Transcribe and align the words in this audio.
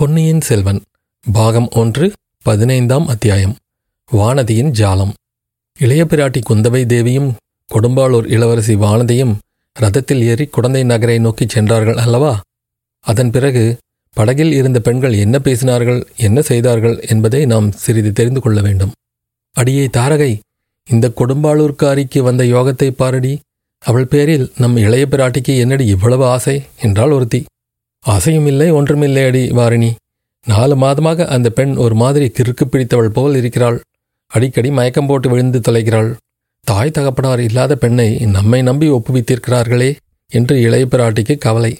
பொன்னியின் 0.00 0.40
செல்வன் 0.40 0.82
பாகம் 1.32 1.68
ஒன்று 1.70 2.12
பதினைந்தாம் 2.42 3.06
அத்தியாயம் 3.06 3.56
வானதியின் 4.12 4.70
ஜாலம். 4.70 5.12
இளைய 5.78 6.04
பிராட்டி 6.04 6.40
குந்தவை 6.50 6.86
தேவியும் 6.86 7.34
கொடும்பாளூர் 7.74 8.30
இளவரசி 8.30 8.74
வானதியும் 8.74 9.34
ரதத்தில் 9.80 10.20
ஏறி 10.20 10.46
குடந்தை 10.46 10.84
நகரை 10.84 11.18
நோக்கிச் 11.18 11.48
சென்றார்கள் 11.48 11.96
அல்லவா? 11.96 12.40
அதன் 13.00 13.30
பிறகு 13.30 13.76
படகில் 14.12 14.52
இருந்த 14.52 14.80
பெண்கள் 14.80 15.12
என்ன 15.12 15.38
பேசினார்கள் 15.38 16.06
என்ன 16.16 16.42
செய்தார்கள் 16.42 17.00
என்பதை 17.00 17.46
நாம் 17.46 17.72
சிறிது 17.72 18.12
தெரிந்து 18.12 18.40
கொள்ள 18.40 18.60
வேண்டும். 18.60 18.92
அடியே 19.52 19.86
தாரகை 19.86 20.38
இந்த 20.88 21.12
கொடும்பாளூர்காரிக்கு 21.16 22.18
வந்த 22.18 22.44
யோகத்தை 22.44 22.90
பாரடி 22.90 23.40
அவள் 23.78 24.06
பேரில் 24.06 24.52
நம் 24.56 24.76
இளைய 24.76 25.06
பிராட்டிக்கு 25.10 25.58
என்னடி 25.58 25.86
இவ்வளவு 25.86 26.26
ஆசை? 26.26 26.66
என்றாள் 26.82 27.10
ஒருத்தி. 27.10 27.44
அசையும் 28.06 28.46
இல்லை 28.46 28.70
ஒன்றுமில்லை 28.70 29.24
அடி 29.24 29.50
வாரிணி 29.50 29.94
நாலு 30.46 30.76
மாதமாக 30.76 31.26
அந்த 31.26 31.50
பெண் 31.50 31.76
ஒரு 31.76 31.94
மாதிரி 31.94 32.26
கிறுக்கு 32.26 32.64
பிடித்தவள் 32.64 33.08
போல் 33.08 33.36
இருக்கிறாள். 33.36 33.80
அடிக்கடி 34.26 34.70
மயக்கம் 34.70 35.06
போட்டு 35.06 35.28
விழுந்து 35.28 35.60
தொலைகிறாள். 35.60 36.16
தாய் 36.60 36.90
தகப்பனார் 36.90 37.40
இல்லாத 37.40 37.76
பெண்ணை 37.76 38.18
நம்மை 38.18 38.62
நம்பி 38.62 38.90
ஒப்புவித்திருக்கிறார்களே 38.90 39.96
என்று 40.28 40.60
இளைய 40.60 40.86
பிராட்டிக்கு 40.90 41.38
கவலை. 41.38 41.76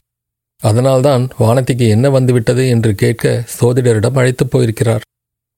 அதனால்தான் 0.58 1.28
வானத்திக்கு 1.40 1.88
என்ன 1.88 2.10
வந்துவிட்டது 2.10 2.68
என்று 2.68 2.94
கேட்க 2.94 3.44
சோதிடரிடம் 3.60 4.14
அழைத்துப் 4.14 4.50
போயிருக்கிறார். 4.50 5.00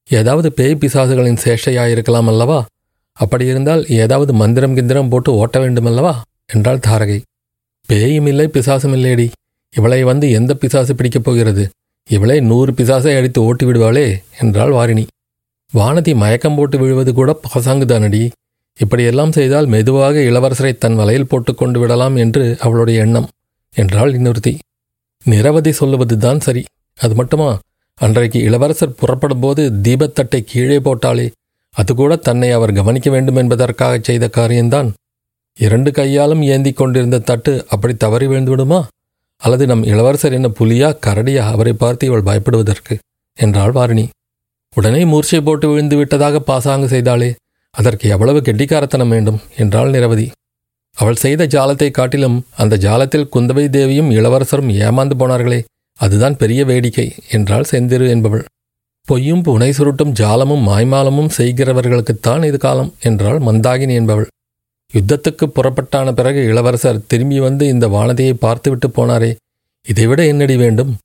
ஏதாவது 0.09 0.53
பேய் 0.53 0.77
பிசாசுகளின் 0.79 1.37
சேஷையாயிருக்கலாம் 1.43 2.27
அல்லவா? 2.27 2.65
அப்படி 3.13 3.45
இருந்தால் 3.45 3.87
ஏதாவது 3.87 4.33
மந்திரம் 4.33 4.77
கிந்திரம் 4.77 5.09
போட்டு 5.09 5.31
ஓட்ட 5.31 5.59
வேண்டுமல்லவா? 5.59 6.15
என்றாள் 6.53 6.79
தாரகை. 6.87 7.21
பேயும் 7.87 8.25
இல்லை 8.25 8.49
பிசாசும் 8.53 8.95
இல்லையடி. 8.95 9.31
இவளை 9.75 10.03
வந்து 10.03 10.31
எந்த 10.31 10.55
பிசாசு 10.55 10.95
பிடிக்கப் 10.95 11.23
போகிறது? 11.23 11.69
இவளை 12.09 12.39
நூறு 12.39 12.71
பிசாசை 12.71 13.17
அடித்து 13.17 13.43
ஓட்டி 13.43 13.65
விடுவாளே 13.65 14.23
என்றாள் 14.39 14.71
வாரிணி. 14.71 15.07
வானதி 15.73 16.15
மயக்கம் 16.15 16.55
போட்டு 16.55 16.77
விழுவது 16.77 17.13
கூட 17.13 17.39
பாசாங்குதானடி? 17.43 18.31
இப்படியெல்லாம் 18.79 19.31
செய்தால் 19.31 19.65
மெதுவாக 19.65 20.19
இளவரசரை 20.19 20.77
தன் 20.77 20.95
வலையில் 20.95 21.27
போட்டுக்கொண்டு 21.27 21.79
விடலாம் 21.79 22.15
என்று 22.15 22.57
அவளுடைய 22.59 22.99
எண்ணம் 22.99 23.27
என்றாள் 23.75 24.13
இன்னொருத்தி. 24.13 24.59
நிரவதி 25.23 25.73
சொல்லுவதுதான் 25.79 26.39
சரி. 26.39 26.63
அது 26.97 27.15
மட்டுமா? 27.15 27.59
அன்றைக்கு 27.95 28.39
இளவரசர் 28.39 28.95
புறப்படும் 28.95 29.39
போது 29.39 29.71
தீபத்தட்டை 29.83 30.43
கீழே 30.45 30.79
போட்டாலே 30.79 31.31
அது 31.71 31.95
கூட 31.95 32.15
தன்னை 32.15 32.51
அவர் 32.51 32.73
கவனிக்க 32.73 33.09
வேண்டும் 33.09 33.35
என்பதற்காக 33.35 33.99
செய்த 34.01 34.29
காரியம்தான். 34.29 34.93
இரண்டு 35.57 35.91
கையாலும் 35.91 36.41
ஏந்திக் 36.41 36.75
கொண்டிருந்த 36.75 37.19
தட்டு 37.19 37.65
அப்படி 37.69 37.93
தவறி 37.93 38.27
விழுந்துவிடுமா? 38.27 38.83
அல்லது 39.43 39.63
நம் 39.67 39.83
இளவரசர் 39.83 40.33
என்ன 40.33 40.47
புலியா 40.59 40.89
கரடியா 41.05 41.43
அவரை 41.51 41.73
பார்த்து 41.73 42.07
இவள் 42.07 42.27
பயப்படுவதற்கு? 42.27 42.93
என்றாள் 43.37 43.71
வாரிணி. 43.71 44.05
உடனே 44.75 45.01
மூர்ச்சை 45.05 45.41
போட்டு 45.41 45.67
விழுந்து 45.67 45.95
விட்டதாக 45.95 46.39
பாசாங்கு 46.39 46.87
செய்தாளே 46.87 47.29
அதற்கு 47.75 48.09
எவ்வளவு 48.09 48.39
கெட்டிக்காரத்தனம் 48.39 49.07
வேண்டும்? 49.07 49.39
என்றாள் 49.57 49.89
நிரவதி. 49.89 50.25
அவள் 50.97 51.15
செய்த 51.15 51.43
ஜாலத்தை 51.45 51.91
காட்டிலும் 51.91 52.37
அந்த 52.55 52.77
ஜாலத்தில் 52.77 53.29
குந்தவை 53.35 53.65
தேவியும் 53.69 54.11
இளவரசரும் 54.11 54.71
ஏமாந்து 54.79 55.15
போனார்களே 55.17 55.59
அதுதான் 55.99 56.37
பெரிய 56.37 56.65
வேடிக்கை 56.65 57.07
என்றாள் 57.29 57.69
செந்திரு 57.71 58.05
என்பவள். 58.09 58.43
பொய்யும் 59.07 59.43
புனை 59.43 59.69
சுருட்டும் 59.69 60.13
ஜாலமும் 60.19 60.63
மாய்மாலமும் 60.67 61.33
செய்கிறவர்களுக்குத்தான் 61.37 62.43
இது 62.45 62.57
காலம் 62.57 62.91
என்றாள் 63.01 63.39
மந்தாகினி 63.39 63.93
என்பவள். 63.93 64.27
யுத்தத்துக்கு 64.93 65.45
புறப்பட்டான 65.45 66.11
பிறகு 66.11 66.43
இளவரசர் 66.43 67.05
திரும்பி 67.07 67.39
வந்து 67.39 67.67
இந்த 67.67 67.87
வானதியை 67.87 68.33
பார்த்துவிட்டு 68.33 68.87
போனாரே. 68.87 69.35
இதைவிட 69.87 70.25
என்னடி 70.25 70.55
வேண்டும்? 70.55 70.95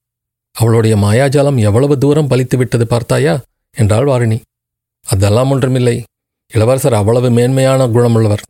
அவளுடைய 0.52 0.96
மாயாஜாலம் 0.96 1.58
எவ்வளவு 1.58 1.98
தூரம் 1.98 2.30
பலித்து 2.30 2.56
விட்டது 2.56 2.86
பார்த்தாயா? 2.86 3.40
என்றாள் 3.76 4.06
வாரிணி. 4.06 4.40
அதெல்லாம் 5.06 5.50
ஒன்றுமில்லை. 5.50 6.02
இளவரசர் 6.52 6.94
அவ்வளவு 6.94 7.30
மேன்மையான 7.30 7.86
குணமுள்ளவர். 7.86 8.42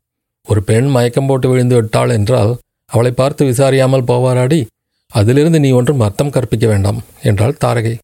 ஒரு 0.47 0.63
பெண் 0.63 0.87
மயக்கம் 0.87 1.27
போட்டு 1.27 1.49
விழுந்து 1.49 1.75
விட்டாள் 1.75 2.09
என்றால் 2.09 2.59
அவளை 2.87 3.11
பார்த்து 3.11 3.47
விசாரியாமல் 3.47 4.07
போவாராடி? 4.07 4.67
அதிலிருந்து 5.07 5.61
நீ 5.61 5.71
ஒன்றும் 5.71 6.01
அர்த்தம் 6.01 6.31
கற்பிக்க 6.31 6.67
வேண்டாம் 6.67 7.03
என்றாள் 7.23 7.57
தாரகை. 7.65 7.99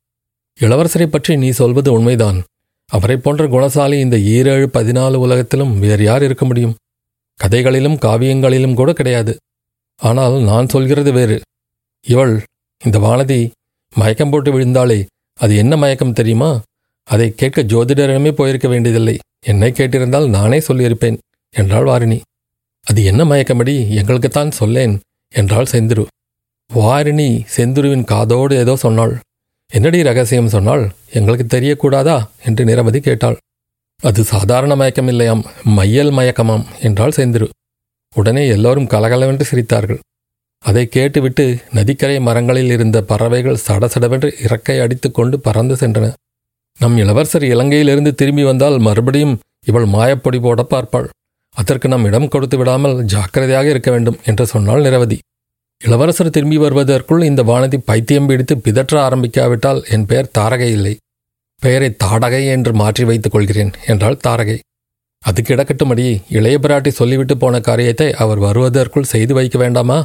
இளவரசரை 0.61 1.06
பற்றி 1.06 1.37
நீ 1.37 1.50
சொல்வது 1.50 1.93
உண்மைதான். 1.93 2.43
அவரை 2.87 3.17
போன்ற 3.17 3.44
குணசாலி 3.47 4.00
இந்த 4.00 4.17
ஈரேழு 4.17 4.67
பதினாலு 4.73 5.15
உலகத்திலும் 5.15 5.78
வேறு 5.78 6.05
யார் 6.05 6.23
இருக்க 6.23 6.44
முடியும்? 6.44 6.75
கதைகளிலும் 7.41 7.99
காவியங்களிலும் 7.99 8.75
கூட 8.75 8.93
கிடையாது. 8.93 9.37
ஆனால் 10.00 10.33
நான் 10.33 10.69
சொல்கிறது 10.69 11.12
வேறு. 11.12 11.41
இவள் 12.06 12.43
இந்த 12.84 12.99
வானதி 12.99 13.50
மயக்கம் 13.95 14.31
போட்டு 14.31 14.50
விழுந்தாளே 14.53 15.06
அது 15.34 15.56
என்ன 15.56 15.77
மயக்கம் 15.77 16.12
தெரியுமா? 16.12 16.61
அதை 17.05 17.34
கேட்க 17.34 17.62
ஜோதிடரிடமே 17.62 18.33
போயிருக்க 18.33 18.69
வேண்டியதில்லை. 18.69 19.19
என்னை 19.41 19.71
கேட்டிருந்தால் 19.71 20.28
நானே 20.28 20.59
சொல்லியிருப்பேன் 20.59 21.19
என்றாள் 21.50 21.84
வாரிணி. 21.84 22.21
அது 22.84 23.05
என்ன 23.05 23.25
மயக்கமடி? 23.25 23.75
எங்களுக்குத்தான் 24.00 24.50
சொல்லேன் 24.50 25.00
என்றாள் 25.28 25.71
செந்துரு. 25.73 26.05
வாரிணி 26.75 27.28
செந்துருவின் 27.56 28.05
காதோடு 28.05 28.56
ஏதோ 28.56 28.77
சொன்னாள். 28.77 29.21
என்னடி 29.73 30.03
ரகசியம் 30.03 30.49
சொன்னாள்? 30.49 30.93
எங்களுக்கு 31.11 31.47
தெரியக்கூடாதா? 31.56 32.27
என்று 32.44 32.65
நிரவதி 32.65 33.00
கேட்டாள். 33.00 33.37
அது 34.00 34.25
சாதாரண 34.25 34.77
மயக்கம் 34.77 35.09
இல்லையாம் 35.09 35.43
மையல் 35.77 36.10
மயக்கமாம் 36.12 36.65
என்றாள் 36.81 37.15
செந்திரு. 37.16 37.47
உடனே 38.16 38.49
எல்லோரும் 38.49 38.87
கலகலவென்று 38.87 39.44
சிரித்தார்கள். 39.50 40.00
அதை 40.65 40.87
கேட்டுவிட்டு 40.87 41.44
நதிக்கரை 41.71 42.21
மரங்களில் 42.21 42.71
இருந்த 42.71 42.99
பறவைகள் 43.03 43.62
சடசடவென்று 43.66 44.28
இறக்கை 44.44 44.77
அடித்துக்கொண்டு 44.81 45.41
பறந்து 45.41 45.75
சென்றன. 45.75 46.06
நம் 46.78 46.97
இளவரசர் 46.97 47.44
இலங்கையிலிருந்து 47.44 48.12
திரும்பி 48.15 48.43
வந்தால் 48.43 48.78
மறுபடியும் 48.78 49.34
இவள் 49.66 49.87
மாயப்பொடி 49.87 50.38
போட 50.41 50.62
பார்ப்பாள். 50.71 51.09
அதற்கு 51.56 51.88
நம் 51.88 52.05
இடம் 52.05 52.28
கொடுத்து 52.28 52.56
விடாமல் 52.56 52.97
ஜாக்கிரதையாக 53.05 53.69
இருக்க 53.69 53.91
வேண்டும் 53.91 54.19
என்று 54.25 54.47
சொன்னாள் 54.47 54.82
நிரவதி. 54.82 55.19
இளவரசர் 55.81 56.31
திரும்பி 56.31 56.56
வருவதற்குள் 56.56 57.22
இந்த 57.22 57.43
வானதி 57.43 57.78
பைத்தியம் 57.84 58.26
பிடித்து 58.26 58.55
பிதற்ற 58.56 58.94
ஆரம்பிக்காவிட்டால் 59.09 59.81
என் 59.88 60.06
பெயர் 60.06 60.34
தாரகை 60.38 60.71
இல்லை 60.71 60.94
பெயரை 61.65 61.91
தாடகை 62.05 62.43
என்று 62.47 62.73
மாற்றி 62.73 63.05
வைத்துக் 63.05 63.35
கொள்கிறேன் 63.35 63.73
என்றாள் 63.87 64.23
தாரகை. 64.27 64.57
அது 65.23 65.41
கிடக்கட்டும்படி 65.43 66.05
இளைய 66.29 66.57
பிராட்டி 66.63 66.91
சொல்லிவிட்டு 66.99 67.35
போன 67.37 67.61
காரியத்தை 67.61 68.09
அவர் 68.23 68.39
வருவதற்குள் 68.39 69.11
செய்து 69.13 69.33
வைக்க 69.35 69.59
வேண்டாமா? 69.59 69.99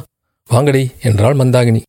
வாங்கடி 0.50 0.82
என்றாள் 1.02 1.36
மந்தாகினி. 1.36 1.80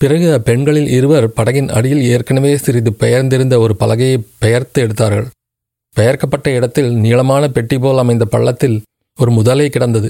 பிறகு 0.00 0.28
அப்பெண்களில் 0.38 0.88
இருவர் 0.88 1.26
படகின் 1.36 1.68
அடியில் 1.68 2.02
ஏற்கனவே 2.02 2.52
சிறிது 2.56 2.92
பெயர்ந்திருந்த 2.92 3.54
ஒரு 3.58 3.74
பலகையை 3.80 4.16
பெயர்த்து 4.38 4.82
எடுத்தார்கள். 4.82 5.28
பெயர்க்கப்பட்ட 5.96 6.50
இடத்தில் 6.50 6.90
நீளமான 7.04 7.48
பெட்டி 7.48 7.76
போல் 7.78 7.98
அமைந்த 7.98 8.24
பள்ளத்தில் 8.24 8.76
ஒரு 9.18 9.30
முதலை 9.30 9.66
கிடந்தது. 9.70 10.08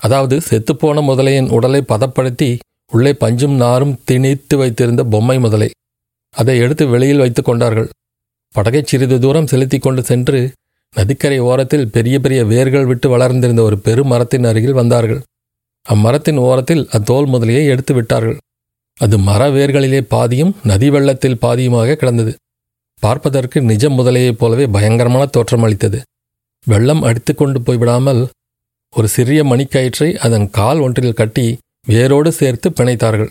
அதாவது 0.00 0.36
செத்துப்போன 0.48 1.02
முதலையின் 1.10 1.50
உடலை 1.50 1.80
பதப்படுத்தி 1.82 2.50
உள்ளே 2.92 3.12
பஞ்சும் 3.20 3.56
நாரும் 3.56 3.94
திணித்து 4.04 4.56
வைத்திருந்த 4.56 5.04
பொம்மை 5.04 5.38
முதலை. 5.38 5.70
அதை 6.34 6.54
எடுத்து 6.58 6.86
வெளியில் 6.86 7.18
வைத்துக் 7.18 7.44
கொண்டார்கள். 7.44 7.88
படகைச் 8.54 8.86
சிறிது 8.86 9.20
தூரம் 9.20 9.46
செலுத்தி 9.46 9.78
கொண்டு 9.78 10.02
சென்று 10.02 10.52
நதிக்கரை 10.94 11.38
ஓரத்தில் 11.38 11.90
பெரிய 11.90 12.20
பெரிய 12.20 12.44
வேர்கள் 12.44 12.86
விட்டு 12.86 13.08
வளர்ந்திருந்த 13.08 13.62
ஒரு 13.62 13.78
பெருமரத்தின் 13.78 14.44
அருகில் 14.44 14.72
வந்தார்கள். 14.72 15.20
அம்மரத்தின் 15.86 16.36
ஓரத்தில் 16.36 16.88
அத்தோல் 16.90 17.28
முதலையை 17.28 17.64
எடுத்து 17.66 17.94
விட்டார்கள். 17.94 18.38
அது 19.00 19.18
மர 19.18 19.50
வேர்களிலே 19.50 20.00
பாதியும் 20.00 20.56
நதி 20.62 20.90
வெள்ளத்தில் 20.90 21.38
பாதியுமாக 21.42 21.94
கிடந்தது. 21.94 22.34
பார்ப்பதற்கு 23.02 23.60
நிஜ 23.60 23.88
முதலையைப் 23.88 24.40
போலவே 24.40 24.66
பயங்கரமான 24.66 25.26
தோற்றம் 25.26 25.62
அளித்தது. 25.62 26.02
வெள்ளம் 26.64 27.02
அடித்து 27.02 27.34
கொண்டு 27.34 27.60
போய்விடாமல் 27.60 28.26
ஒரு 28.94 29.08
சிறிய 29.08 29.44
மணிக்கயிற்றை 29.44 30.14
அதன் 30.14 30.50
கால் 30.50 30.78
ஒன்றில் 30.78 31.12
கட்டி 31.12 31.58
வேரோடு 31.86 32.32
சேர்த்து 32.32 32.70
பிணைத்தார்கள். 32.70 33.28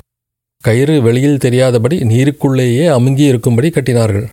கயிறு 0.63 1.01
வெளியில் 1.01 1.37
தெரியாதபடி 1.37 1.97
நீருக்குள்ளேயே 1.99 2.85
அமுங்கி 2.97 3.25
இருக்கும்படி 3.27 3.69
கட்டினார்கள். 3.69 4.27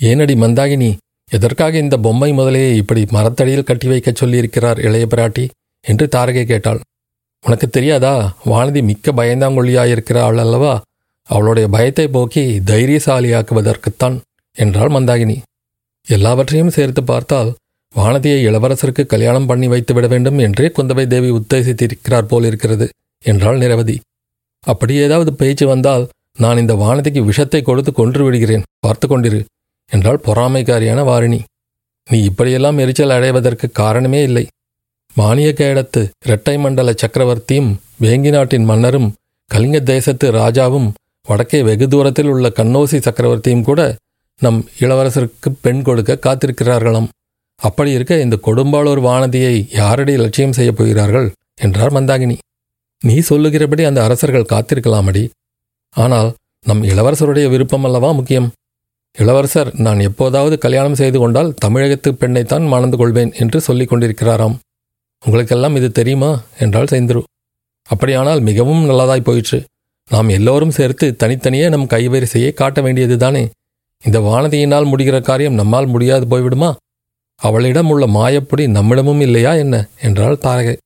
ஏனடி 0.00 0.34
மந்தாகினி 0.34 0.90
எதற்காக 1.30 1.78
இந்த 1.78 1.96
பொம்மை 1.96 2.32
முதலே 2.32 2.62
இப்படி 2.76 3.02
மரத்தடியில் 3.10 3.64
கட்டி 3.64 3.86
வைக்கச் 3.88 4.20
சொல்லியிருக்கிறார் 4.22 4.78
இளைய 4.78 5.06
பிராட்டி? 5.10 5.44
என்று 5.84 6.06
தாரகை 6.06 6.44
கேட்டாள். 6.44 6.80
உனக்கு 7.44 7.66
தெரியாதா 7.68 8.14
வானதி 8.44 8.80
மிக்க 8.82 9.12
பயந்தாங்கொழியாயிருக்கிறாள் 9.12 10.40
அல்லவா? 10.44 10.74
அவளுடைய 11.28 11.68
பயத்தை 11.68 12.08
போக்கி 12.08 12.44
தைரியசாலியாக்குவதற்குத்தான் 12.70 14.16
என்றாள் 14.56 14.88
மந்தாகினி. 14.88 15.36
எல்லாவற்றையும் 16.06 16.70
சேர்த்து 16.70 17.02
பார்த்தால் 17.04 17.50
வானதியை 17.94 18.38
இளவரசருக்கு 18.48 19.02
கல்யாணம் 19.06 19.46
பண்ணி 19.46 19.66
வைத்து 19.68 19.94
விட 19.94 20.06
வேண்டும் 20.06 20.38
என்றே 20.38 20.68
குந்தவை 20.76 21.04
தேவி 21.06 21.30
உத்தேசித்திருக்கிறார் 21.30 22.28
போல் 22.28 22.44
இருக்கிறது 22.44 22.86
என்றாள் 23.24 23.58
நிரவதி. 23.58 23.96
அப்படி 24.64 24.94
ஏதாவது 24.96 25.30
பேச்சு 25.34 25.66
வந்தால் 25.66 26.04
நான் 26.38 26.58
இந்த 26.58 26.74
வானதிக்கு 26.74 27.22
விஷத்தை 27.24 27.62
கொடுத்து 27.62 27.92
கொன்று 27.92 28.22
விடுகிறேன். 28.24 28.66
பார்த்து 28.78 29.06
கொண்டிரு. 29.08 29.40
என்றாள் 29.92 30.24
பொறாமைக்காரியான 30.24 31.00
வாரிணி. 31.10 31.40
நீ 32.08 32.18
இப்படியெல்லாம் 32.22 32.78
எரிச்சல் 32.78 33.10
அடைவதற்கு 33.10 33.66
காரணமே 33.70 34.22
இல்லை. 34.22 34.44
மானிய 35.14 35.48
கேடத்து 35.56 36.02
இரட்டை 36.24 36.58
மண்டல 36.58 36.92
சக்கரவர்த்தியும் 36.92 37.70
வேங்கி 38.00 38.30
நாட்டின் 38.30 38.64
மன்னரும் 38.64 39.08
கலிங்க 39.50 39.80
தேசத்து 39.82 40.32
ராஜாவும் 40.32 40.88
வடக்கே 41.26 41.62
வெகு 41.62 41.88
தூரத்தில் 41.88 42.26
உள்ள 42.26 42.46
கண்ணோசி 42.48 42.98
சக்கரவர்த்தியும் 42.98 43.62
கூட 43.62 43.80
நம் 44.40 44.60
இளவரசருக்கு 44.78 45.48
பெண் 45.60 45.82
கொடுக்க 45.82 46.18
காத்திருக்கிறார்களாம். 46.22 47.08
அப்படி 47.60 47.90
இருக்க 47.90 48.20
இந்த 48.20 48.38
கொடும்பாளூர் 48.46 49.00
வானதியை 49.08 49.54
யாரடி 49.72 50.16
லட்சியம் 50.16 50.52
செய்யப் 50.52 50.76
போகிறார்கள்? 50.76 51.28
என்றார் 51.60 51.92
மந்தாகினி. 51.92 52.36
நீ 53.02 53.18
சொல்லுகிறபடி 53.18 53.84
அந்த 53.84 54.02
அரசர்கள் 54.04 54.50
காத்திருக்கலாமடி. 54.52 55.22
ஆனால் 55.96 56.34
நம் 56.66 56.82
இளவரசருடைய 56.82 57.48
விருப்பம் 57.48 57.84
அல்லவா 57.84 58.12
முக்கியம்? 58.12 58.52
இளவரசர் 59.18 59.80
நான் 59.80 60.00
எப்போதாவது 60.00 60.58
கல்யாணம் 60.58 60.94
செய்து 60.94 61.18
கொண்டால் 61.18 61.54
தமிழகத்து 61.54 62.12
பெண்ணைத்தான் 62.12 62.66
மணந்து 62.66 62.96
கொள்வேன் 62.96 63.32
என்று 63.38 63.60
சொல்லிக் 63.60 63.92
கொண்டிருக்கிறாராம். 63.92 64.58
உங்களுக்கெல்லாம் 65.24 65.76
இது 65.76 65.92
தெரியுமா? 65.92 66.42
என்றால் 66.58 66.84
செந்திரு. 66.84 67.22
அப்படியானால் 67.82 68.40
மிகவும் 68.40 68.90
நல்லதாய் 68.90 69.20
போயிற்று. 69.20 69.64
நாம் 70.10 70.28
எல்லோரும் 70.28 70.70
சேர்த்து 70.70 71.16
தனித்தனியே 71.16 71.68
நம் 71.68 71.86
கைவரிசையை 71.86 72.52
காட்ட 72.52 72.80
வேண்டியதுதானே? 72.80 73.50
இந்த 74.04 74.20
வானதியினால் 74.20 74.88
முடிகிற 74.88 75.22
காரியம் 75.22 75.54
நம்மால் 75.54 75.86
முடியாது 75.86 76.26
போய்விடுமா? 76.26 76.74
அவளிடம் 77.36 77.88
உள்ள 77.88 78.06
மாயப்பொடி 78.06 78.66
நம்மிடமும் 78.66 79.20
இல்லையா 79.20 79.54
என்ன? 79.54 79.88
என்றாள் 80.02 80.38
தாரகை. 80.40 80.76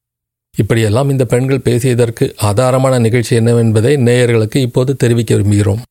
இப்படியெல்லாம் 0.57 1.11
இந்த 1.11 1.25
பெண்கள் 1.25 1.65
பேசியதற்கு 1.65 2.35
ஆதாரமான 2.37 3.01
நிகழ்ச்சி 3.01 3.37
என்னவென்பதை 3.37 3.97
நேயர்களுக்கு 3.99 4.57
இப்போது 4.57 4.97
தெரிவிக்க 4.97 5.35
விரும்புகிறோம். 5.35 5.83